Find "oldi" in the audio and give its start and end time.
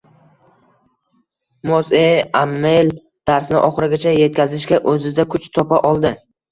5.95-6.19